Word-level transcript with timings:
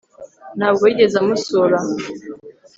ntabwo 0.57 0.83
yigeze 0.87 1.15
amusura 1.21 1.77